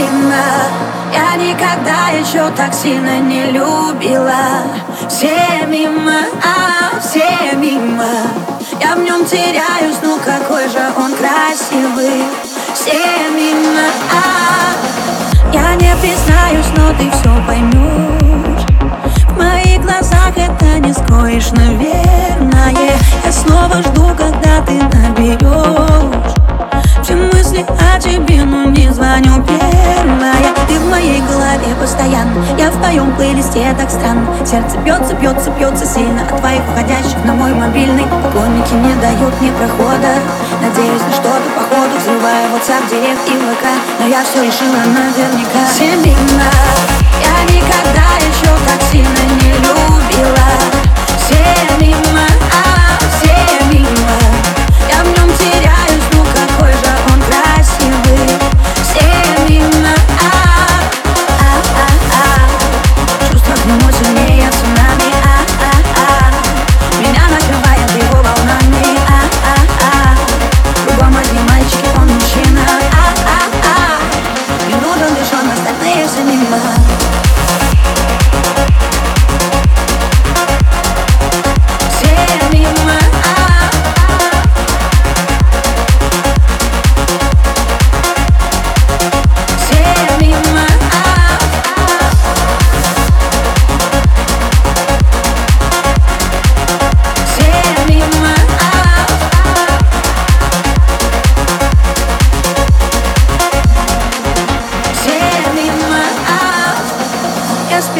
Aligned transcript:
Мимо 0.00 0.34
Я 1.12 1.36
никогда 1.36 2.08
еще 2.08 2.48
так 2.56 2.72
сильно 2.72 3.18
не 3.18 3.50
любила. 3.50 4.62
Все 5.08 5.66
мимо, 5.66 6.20
а 6.42 6.98
все 7.00 7.54
мимо. 7.56 8.08
Я 8.80 8.94
в 8.94 9.00
нем 9.00 9.26
теряюсь, 9.26 9.98
ну 10.02 10.18
какой 10.24 10.70
же 10.70 10.80
он 10.96 11.12
красивый. 11.16 12.24
Все 12.72 13.28
мимо, 13.34 13.88
а. 14.10 15.52
Я 15.52 15.74
не 15.74 15.94
признаюсь, 15.96 16.70
но 16.76 16.94
ты 16.94 17.10
все 17.10 17.46
поймешь 17.46 18.64
В 19.28 19.36
моих 19.36 19.82
глазах 19.82 20.32
это 20.34 20.78
не 20.78 20.94
скроешь, 20.94 21.50
наверное. 21.50 22.74
Я 23.24 23.32
снова 23.32 23.82
жду, 23.82 24.08
когда 24.16 24.62
ты 24.64 24.80
наберешь 24.96 26.39
Все 27.02 27.14
мысли 27.16 27.64
о 27.64 27.98
тебе, 27.98 28.44
но 28.44 28.64
не 28.64 28.90
звоню. 28.92 29.42
Первая 29.44 30.42
Ты 30.68 30.78
в 30.78 30.90
моей 30.90 31.20
голове 31.22 31.74
постоянно. 31.80 32.44
Я 32.58 32.70
в 32.70 32.76
твоем 32.76 33.14
плейлисте 33.16 33.74
так 33.78 33.90
странно. 33.90 34.28
Сердце 34.44 34.76
бьется, 34.78 35.14
бьется, 35.14 35.50
бьется 35.50 35.86
сильно 35.86 36.22
От 36.22 36.36
твоих 36.40 36.60
входящих 36.70 37.24
на 37.24 37.32
мой 37.32 37.54
мобильный. 37.54 38.04
Поклонники 38.22 38.74
не 38.74 38.94
дают 39.00 39.32
мне 39.40 39.50
прохода. 39.52 40.20
Надеюсь 40.60 41.00
на 41.00 41.12
что-то 41.12 41.48
по 41.56 41.62
ходу. 41.62 41.96
Взрываю 41.98 42.50
WhatsApp, 42.52 42.88
директ 42.90 43.26
и 43.28 43.32
ВК 43.32 43.64
Но 44.00 44.06
я 44.06 44.22
все 44.22 44.44
решила 44.44 44.76
наверняка. 44.76 45.72
Семина 45.72 46.50
Я 47.24 47.54
никогда 47.54 48.08
еще 48.20 48.52
так 48.68 48.80
сильно 48.92 49.24
не 49.40 49.52
любила. 49.54 50.48
Все 51.16 51.60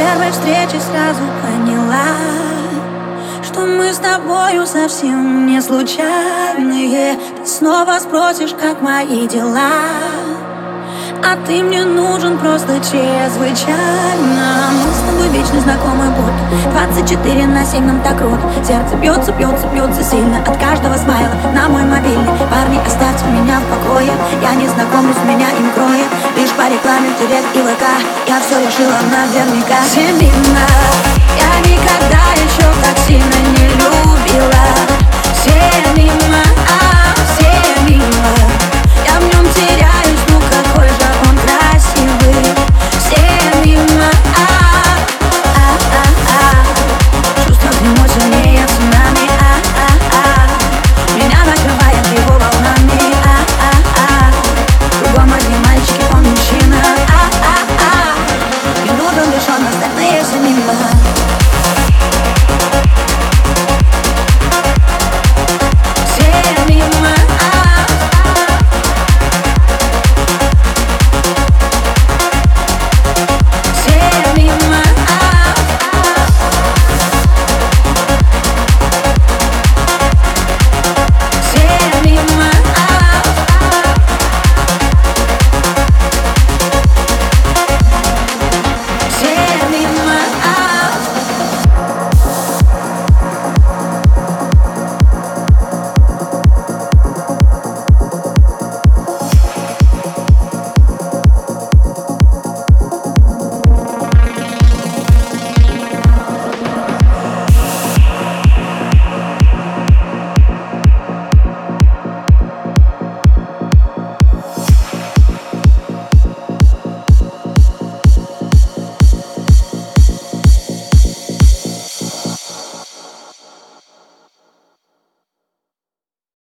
первой 0.00 0.30
встречи 0.30 0.80
сразу 0.82 1.20
поняла 1.42 2.16
Что 3.42 3.66
мы 3.66 3.92
с 3.92 3.98
тобою 3.98 4.66
совсем 4.66 5.46
не 5.46 5.60
случайные. 5.60 7.18
Ты 7.36 7.46
снова 7.46 7.98
спросишь, 7.98 8.54
как 8.58 8.80
мои 8.80 9.26
дела 9.26 9.70
а 11.30 11.36
ты 11.46 11.62
мне 11.62 11.84
нужен 11.84 12.38
просто 12.38 12.80
чрезвычайно. 12.80 14.74
Мы 14.74 14.90
с 14.90 15.02
тобой 15.06 15.28
вечно 15.28 15.60
знакомы 15.60 16.10
будто 16.10 16.70
24 16.72 17.46
на 17.46 17.64
7 17.64 17.84
нам 17.86 18.00
так 18.02 18.18
круто 18.18 18.40
Сердце 18.66 18.96
бьется, 18.96 19.30
бьется, 19.32 19.66
бьется 19.68 20.02
сильно 20.02 20.38
От 20.40 20.56
каждого 20.56 20.96
смайла. 20.96 21.30
На 21.54 21.68
мой 21.68 21.84
мобильный 21.84 22.26
Парни, 22.50 22.80
оставьте 22.84 23.26
меня 23.26 23.60
в 23.60 23.66
покое. 23.70 24.10
Я 24.42 24.54
не 24.54 24.66
знакомлюсь, 24.66 25.22
меня 25.24 25.50
им 25.50 25.70
кроет 25.70 26.10
Лишь 26.36 26.50
по 26.50 26.66
рекламе 26.66 27.10
в 27.14 27.18
директ 27.20 27.54
и 27.54 27.62
ВК 27.62 27.84
Я 28.26 28.40
все 28.40 28.58
решила 28.58 28.98
наверняка. 29.06 29.78
Семина 29.86 30.66
Я 31.38 31.52
никогда 31.62 32.24
еще 32.42 32.66
так 32.82 32.98
сильно 33.06 33.38
не 33.54 33.68
любила. 33.78 34.66
Все 35.34 35.99